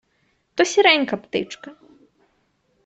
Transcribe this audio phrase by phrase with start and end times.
[0.55, 1.71] То сіренька птичка.